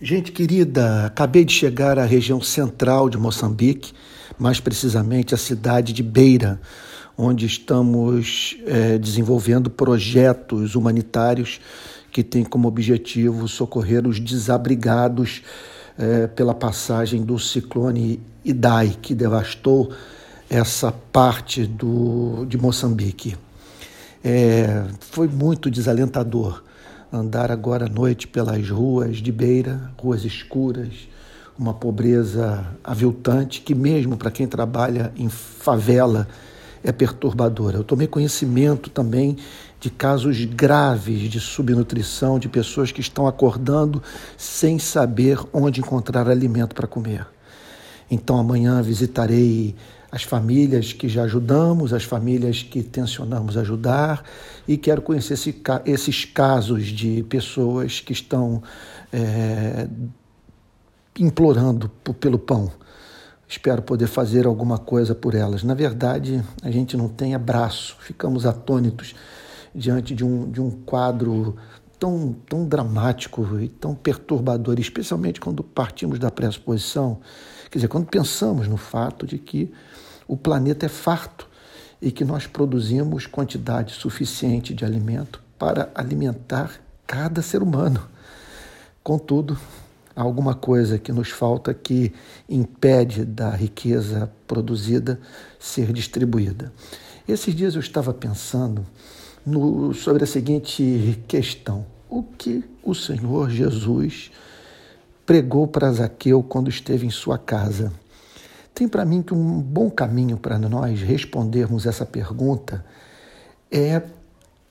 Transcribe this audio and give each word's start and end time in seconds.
Gente 0.00 0.30
querida, 0.30 1.06
acabei 1.06 1.44
de 1.44 1.52
chegar 1.52 1.98
à 1.98 2.04
região 2.04 2.40
central 2.40 3.10
de 3.10 3.18
Moçambique, 3.18 3.92
mais 4.38 4.60
precisamente 4.60 5.34
a 5.34 5.36
cidade 5.36 5.92
de 5.92 6.04
Beira, 6.04 6.60
onde 7.16 7.46
estamos 7.46 8.56
é, 8.64 8.96
desenvolvendo 8.96 9.68
projetos 9.68 10.76
humanitários 10.76 11.60
que 12.12 12.22
têm 12.22 12.44
como 12.44 12.68
objetivo 12.68 13.48
socorrer 13.48 14.06
os 14.06 14.20
desabrigados 14.20 15.42
é, 15.98 16.28
pela 16.28 16.54
passagem 16.54 17.24
do 17.24 17.36
ciclone 17.36 18.20
Idai, 18.44 18.96
que 19.02 19.16
devastou 19.16 19.92
essa 20.48 20.92
parte 20.92 21.66
do, 21.66 22.46
de 22.46 22.56
Moçambique. 22.56 23.36
É, 24.22 24.84
foi 25.00 25.26
muito 25.26 25.68
desalentador 25.68 26.62
andar 27.12 27.50
agora 27.50 27.86
à 27.86 27.88
noite 27.88 28.26
pelas 28.26 28.68
ruas 28.68 29.18
de 29.18 29.32
Beira, 29.32 29.90
ruas 29.98 30.24
escuras, 30.24 31.08
uma 31.58 31.74
pobreza 31.74 32.66
aviltante 32.84 33.60
que, 33.60 33.74
mesmo 33.74 34.16
para 34.16 34.30
quem 34.30 34.46
trabalha 34.46 35.12
em 35.16 35.28
favela, 35.28 36.28
é 36.82 36.92
perturbadora. 36.92 37.76
Eu 37.76 37.84
tomei 37.84 38.06
conhecimento 38.06 38.88
também 38.88 39.36
de 39.80 39.90
casos 39.90 40.44
graves 40.44 41.30
de 41.30 41.40
subnutrição, 41.40 42.38
de 42.38 42.48
pessoas 42.48 42.92
que 42.92 43.00
estão 43.00 43.26
acordando 43.26 44.02
sem 44.36 44.78
saber 44.78 45.38
onde 45.52 45.80
encontrar 45.80 46.28
alimento 46.28 46.74
para 46.74 46.86
comer. 46.86 47.26
Então 48.10 48.38
amanhã 48.38 48.80
visitarei 48.82 49.74
as 50.10 50.22
famílias 50.22 50.92
que 50.92 51.08
já 51.08 51.24
ajudamos, 51.24 51.92
as 51.92 52.04
famílias 52.04 52.62
que 52.62 52.82
tensionamos 52.82 53.56
ajudar 53.56 54.24
e 54.66 54.76
quero 54.76 55.02
conhecer 55.02 55.34
esse, 55.34 55.62
esses 55.84 56.24
casos 56.24 56.86
de 56.86 57.22
pessoas 57.24 58.00
que 58.00 58.12
estão 58.12 58.62
é, 59.12 59.86
implorando 61.18 61.90
pelo 62.18 62.38
pão. 62.38 62.72
Espero 63.46 63.82
poder 63.82 64.06
fazer 64.06 64.46
alguma 64.46 64.78
coisa 64.78 65.14
por 65.14 65.34
elas. 65.34 65.62
Na 65.62 65.74
verdade, 65.74 66.42
a 66.62 66.70
gente 66.70 66.96
não 66.96 67.08
tem 67.08 67.34
abraço, 67.34 67.96
ficamos 68.00 68.46
atônitos 68.46 69.14
diante 69.74 70.14
de 70.14 70.24
um, 70.24 70.50
de 70.50 70.60
um 70.60 70.70
quadro 70.70 71.56
tão, 71.98 72.34
tão 72.48 72.66
dramático 72.66 73.60
e 73.60 73.68
tão 73.68 73.94
perturbador, 73.94 74.78
especialmente 74.78 75.40
quando 75.40 75.62
partimos 75.62 76.18
da 76.18 76.30
pressuposição, 76.30 77.20
quer 77.70 77.78
dizer, 77.78 77.88
quando 77.88 78.06
pensamos 78.06 78.68
no 78.68 78.76
fato 78.76 79.26
de 79.26 79.38
que 79.38 79.72
o 80.26 80.36
planeta 80.36 80.86
é 80.86 80.88
farto 80.88 81.48
e 82.00 82.12
que 82.12 82.24
nós 82.24 82.46
produzimos 82.46 83.26
quantidade 83.26 83.92
suficiente 83.92 84.72
de 84.72 84.84
alimento 84.84 85.42
para 85.58 85.90
alimentar 85.94 86.80
cada 87.06 87.42
ser 87.42 87.62
humano. 87.62 88.00
Contudo, 89.02 89.58
há 90.14 90.22
alguma 90.22 90.54
coisa 90.54 90.98
que 90.98 91.10
nos 91.10 91.30
falta 91.30 91.74
que 91.74 92.12
impede 92.48 93.24
da 93.24 93.50
riqueza 93.50 94.30
produzida 94.46 95.18
ser 95.58 95.92
distribuída. 95.92 96.72
Esses 97.26 97.54
dias 97.54 97.74
eu 97.74 97.80
estava 97.80 98.14
pensando 98.14 98.86
no, 99.48 99.94
sobre 99.94 100.24
a 100.24 100.26
seguinte 100.26 101.18
questão: 101.26 101.86
o 102.08 102.22
que 102.22 102.64
o 102.82 102.94
Senhor 102.94 103.50
Jesus 103.50 104.30
pregou 105.24 105.66
para 105.66 105.92
Zaqueu 105.92 106.42
quando 106.42 106.68
esteve 106.68 107.06
em 107.06 107.10
sua 107.10 107.38
casa? 107.38 107.92
Tem 108.74 108.86
para 108.86 109.04
mim 109.04 109.22
que 109.22 109.34
um 109.34 109.60
bom 109.60 109.90
caminho 109.90 110.36
para 110.36 110.58
nós 110.58 111.00
respondermos 111.00 111.86
essa 111.86 112.06
pergunta 112.06 112.84
é 113.70 114.02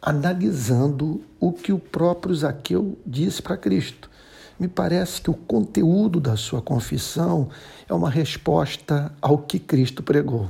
analisando 0.00 1.24
o 1.40 1.52
que 1.52 1.72
o 1.72 1.78
próprio 1.78 2.34
Zaqueu 2.34 2.96
disse 3.04 3.42
para 3.42 3.56
Cristo. 3.56 4.08
Me 4.58 4.68
parece 4.68 5.20
que 5.20 5.30
o 5.30 5.34
conteúdo 5.34 6.20
da 6.20 6.36
sua 6.36 6.62
confissão 6.62 7.48
é 7.88 7.92
uma 7.92 8.08
resposta 8.08 9.12
ao 9.20 9.38
que 9.38 9.58
Cristo 9.58 10.02
pregou. 10.02 10.48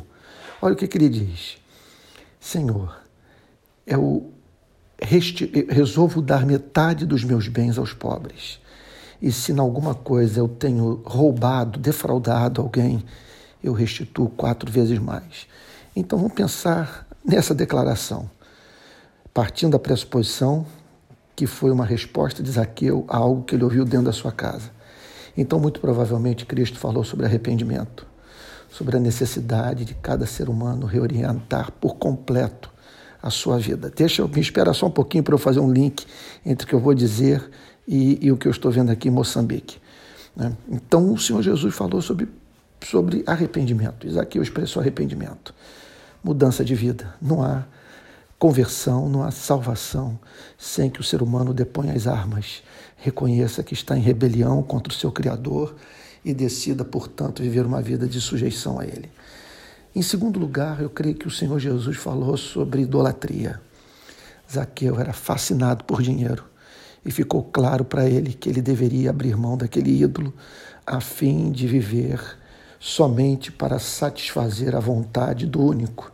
Olha 0.61 0.75
o 0.75 0.77
que, 0.77 0.87
que 0.87 0.99
ele 0.99 1.09
diz: 1.09 1.57
Senhor, 2.39 3.06
eu 3.87 4.33
resolvo 5.69 6.21
dar 6.21 6.45
metade 6.45 7.07
dos 7.07 7.23
meus 7.23 7.49
bens 7.49 7.79
aos 7.79 7.93
pobres. 7.93 8.61
E 9.21 9.31
se 9.31 9.53
em 9.53 9.59
alguma 9.59 9.95
coisa 9.95 10.41
eu 10.41 10.49
tenho 10.49 11.03
roubado, 11.05 11.79
defraudado 11.79 12.61
alguém, 12.61 13.05
eu 13.63 13.73
restituo 13.73 14.29
quatro 14.29 14.71
vezes 14.71 14.99
mais. 14.99 15.47
Então 15.95 16.19
vamos 16.19 16.35
pensar 16.35 17.07
nessa 17.25 17.55
declaração, 17.55 18.29
partindo 19.33 19.73
da 19.73 19.79
pressuposição 19.79 20.67
que 21.37 21.47
foi 21.47 21.71
uma 21.71 21.85
resposta 21.85 22.43
de 22.43 22.51
Zaqueu 22.51 23.05
a 23.09 23.19
algo 23.19 23.45
que 23.45 23.55
ele 23.55 23.65
ouviu 23.65 23.85
dentro 23.85 24.07
da 24.07 24.13
sua 24.13 24.33
casa. 24.33 24.71
Então, 25.37 25.61
muito 25.61 25.81
provavelmente, 25.81 26.47
Cristo 26.47 26.79
falou 26.79 27.05
sobre 27.05 27.27
arrependimento, 27.27 28.07
sobre 28.71 28.97
a 28.97 29.01
necessidade 29.01 29.85
de 29.85 29.93
cada 29.93 30.25
ser 30.25 30.49
humano 30.49 30.87
reorientar 30.87 31.71
por 31.73 31.97
completo 31.97 32.73
a 33.26 33.31
sua 33.31 33.59
vida. 33.59 33.92
Deixa 33.94 34.22
eu 34.22 34.28
me 34.28 34.41
esperar 34.41 34.75
só 34.75 34.87
um 34.87 34.91
pouquinho 34.91 35.25
para 35.25 35.34
eu 35.34 35.38
fazer 35.38 35.60
um 35.60 35.72
link 35.72 36.06
entre 36.44 36.64
o 36.64 36.69
que 36.69 36.75
eu 36.75 36.81
vou 36.81 36.94
dizer 36.94 37.50
e, 37.87 38.25
e 38.25 38.32
o 38.32 38.37
que 38.37 38.47
eu 38.47 38.53
estou 38.53 38.70
vendo 38.70 38.91
aqui 38.91 39.09
em 39.09 39.10
Moçambique. 39.10 39.78
Né? 40.34 40.56
Então, 40.69 41.12
o 41.12 41.19
Senhor 41.19 41.42
Jesus 41.42 41.75
falou 41.75 42.00
sobre 42.00 42.28
sobre 42.84 43.25
arrependimento. 43.26 44.06
Isaqueu 44.06 44.42
expressou 44.42 44.81
arrependimento. 44.81 45.54
Mudança 46.22 46.64
de 46.64 46.75
vida. 46.75 47.14
Não 47.20 47.42
há 47.42 47.64
conversão, 48.38 49.09
não 49.09 49.22
há 49.22 49.31
salvação 49.31 50.19
sem 50.58 50.91
que 50.91 51.00
o 51.00 51.04
ser 51.04 51.22
humano 51.22 51.54
deponha 51.54 51.94
as 51.94 52.06
armas, 52.06 52.62
reconheça 52.97 53.62
que 53.62 53.75
está 53.75 53.97
em 53.97 54.00
rebelião 54.00 54.62
contra 54.62 54.93
o 54.93 54.97
seu 54.97 55.10
Criador 55.10 55.75
e 56.25 56.34
decida, 56.34 56.84
portanto, 56.84 57.43
viver 57.43 57.64
uma 57.64 57.81
vida 57.81 58.06
de 58.06 58.20
sujeição 58.20 58.78
a 58.78 58.84
Ele. 58.84 59.10
Em 59.97 60.03
segundo 60.03 60.39
lugar, 60.39 60.83
eu 60.83 60.91
creio 60.91 61.15
que 61.15 61.27
o 61.27 61.31
Senhor 61.31 61.59
Jesus 61.59 61.97
falou 61.97 62.37
sobre 62.37 62.83
idolatria. 62.83 63.59
Zaqueu 64.53 65.01
era 65.01 65.15
fascinado 65.15 65.84
por 65.84 66.03
dinheiro 66.03 66.45
e 67.03 67.11
ficou 67.11 67.43
claro 67.43 67.83
para 67.83 68.05
ele 68.05 68.35
que 68.35 68.47
ele 68.51 68.61
deveria 68.61 69.09
abrir 69.09 69.35
mão 69.39 69.56
daquele 69.56 70.03
ídolo 70.03 70.35
a 70.87 71.01
fim 71.01 71.51
de 71.51 71.67
viver 71.67 72.21
somente 72.79 73.51
para 73.51 73.79
satisfazer 73.79 74.77
a 74.77 74.81
vontade 74.81 75.47
do 75.47 75.62
único 75.62 76.12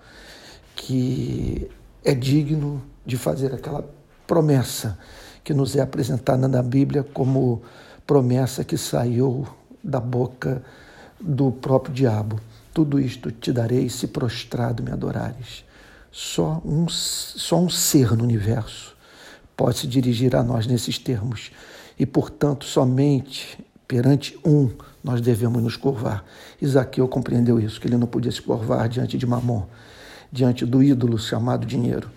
que 0.77 1.69
é 2.05 2.15
digno 2.15 2.81
de 3.05 3.17
fazer 3.17 3.53
aquela 3.53 3.85
promessa 4.29 4.97
que 5.43 5.53
nos 5.53 5.75
é 5.75 5.81
apresentada 5.81 6.47
na 6.47 6.63
Bíblia 6.63 7.03
como 7.03 7.61
promessa 8.07 8.63
que 8.63 8.79
saiu 8.79 9.45
da 9.83 9.99
boca 9.99 10.63
do 11.21 11.51
próprio 11.51 11.93
diabo. 11.93 12.39
Tudo 12.73 12.99
isto 12.99 13.31
te 13.31 13.53
darei 13.53 13.89
se 13.89 14.09
prostrado 14.09 14.83
me 14.83 14.91
adorares. 14.91 15.65
Só 16.11 16.61
um, 16.65 16.89
só 16.89 17.61
um 17.61 17.69
ser 17.69 18.17
no 18.17 18.25
universo 18.25 18.97
pode 19.57 19.79
se 19.79 19.87
dirigir 19.87 20.35
a 20.35 20.43
nós 20.43 20.67
nesses 20.67 20.99
termos. 20.99 21.51
E, 21.99 22.07
portanto, 22.07 22.65
somente 22.65 23.59
perante 23.87 24.39
um 24.45 24.71
nós 25.05 25.21
devemos 25.21 25.63
nos 25.63 25.77
curvar. 25.77 26.25
Isaqueu 26.61 27.07
compreendeu 27.07 27.61
isso, 27.61 27.81
que 27.81 27.87
ele 27.87 27.97
não 27.97 28.07
podia 28.07 28.33
se 28.33 28.41
curvar 28.41 28.89
diante 28.89 29.19
de 29.19 29.27
Mamon, 29.27 29.67
diante 30.31 30.65
do 30.65 30.83
ídolo 30.83 31.19
chamado 31.19 31.67
dinheiro, 31.67 32.11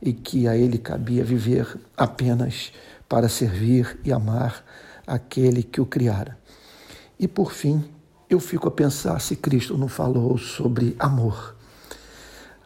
e 0.00 0.12
que 0.12 0.46
a 0.46 0.56
ele 0.56 0.78
cabia 0.78 1.24
viver 1.24 1.78
apenas 1.96 2.72
para 3.08 3.28
servir 3.28 3.98
e 4.04 4.12
amar 4.12 4.64
aquele 5.06 5.62
que 5.62 5.80
o 5.80 5.86
criara. 5.86 6.38
E 7.18 7.26
por 7.26 7.52
fim, 7.52 7.84
eu 8.28 8.40
fico 8.40 8.66
a 8.66 8.70
pensar 8.70 9.20
se 9.20 9.36
Cristo 9.36 9.78
não 9.78 9.86
falou 9.86 10.36
sobre 10.36 10.96
amor. 10.98 11.54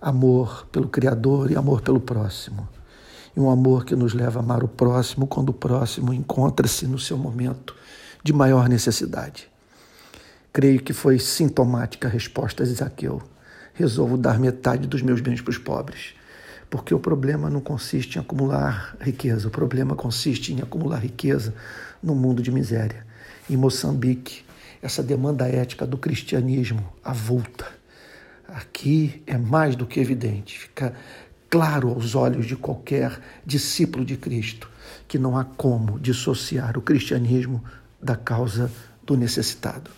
Amor 0.00 0.66
pelo 0.72 0.88
Criador 0.88 1.50
e 1.50 1.56
amor 1.56 1.82
pelo 1.82 2.00
próximo. 2.00 2.66
E 3.36 3.40
um 3.40 3.50
amor 3.50 3.84
que 3.84 3.94
nos 3.94 4.14
leva 4.14 4.40
a 4.40 4.42
amar 4.42 4.64
o 4.64 4.68
próximo 4.68 5.26
quando 5.26 5.50
o 5.50 5.54
próximo 5.54 6.14
encontra-se 6.14 6.86
no 6.86 6.98
seu 6.98 7.18
momento 7.18 7.76
de 8.24 8.32
maior 8.32 8.68
necessidade. 8.68 9.48
Creio 10.52 10.82
que 10.82 10.94
foi 10.94 11.18
sintomática 11.18 12.08
a 12.08 12.10
resposta 12.10 12.64
de 12.64 12.72
Zaqueu. 12.72 13.22
Resolvo 13.74 14.16
dar 14.16 14.38
metade 14.38 14.86
dos 14.86 15.02
meus 15.02 15.20
bens 15.20 15.42
para 15.42 15.50
os 15.50 15.58
pobres. 15.58 16.14
Porque 16.70 16.94
o 16.94 16.98
problema 16.98 17.50
não 17.50 17.60
consiste 17.60 18.16
em 18.16 18.20
acumular 18.20 18.96
riqueza, 19.00 19.48
o 19.48 19.50
problema 19.50 19.94
consiste 19.94 20.52
em 20.52 20.60
acumular 20.60 20.98
riqueza 20.98 21.54
num 22.02 22.14
mundo 22.14 22.42
de 22.42 22.50
miséria. 22.50 23.06
Em 23.48 23.56
Moçambique, 23.56 24.44
essa 24.82 25.02
demanda 25.02 25.46
ética 25.46 25.86
do 25.86 25.98
cristianismo 25.98 26.92
avulta. 27.04 27.66
Aqui 28.48 29.22
é 29.26 29.36
mais 29.36 29.76
do 29.76 29.86
que 29.86 30.00
evidente, 30.00 30.58
fica 30.58 30.94
claro 31.48 31.90
aos 31.90 32.14
olhos 32.14 32.46
de 32.46 32.56
qualquer 32.56 33.20
discípulo 33.44 34.04
de 34.04 34.16
Cristo 34.16 34.70
que 35.06 35.18
não 35.18 35.36
há 35.36 35.44
como 35.44 35.98
dissociar 35.98 36.78
o 36.78 36.82
cristianismo 36.82 37.62
da 38.00 38.16
causa 38.16 38.70
do 39.04 39.16
necessitado. 39.16 39.90